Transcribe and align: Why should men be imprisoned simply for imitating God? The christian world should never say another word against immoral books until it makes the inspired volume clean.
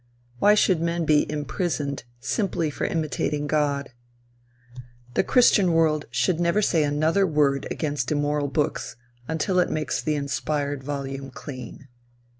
Why 0.39 0.55
should 0.55 0.81
men 0.81 1.05
be 1.05 1.31
imprisoned 1.31 2.05
simply 2.19 2.71
for 2.71 2.85
imitating 2.85 3.45
God? 3.45 3.91
The 5.13 5.23
christian 5.23 5.73
world 5.73 6.05
should 6.09 6.39
never 6.39 6.59
say 6.59 6.83
another 6.83 7.27
word 7.27 7.67
against 7.69 8.11
immoral 8.11 8.47
books 8.47 8.95
until 9.27 9.59
it 9.59 9.69
makes 9.69 10.01
the 10.01 10.15
inspired 10.15 10.83
volume 10.83 11.29
clean. 11.29 11.87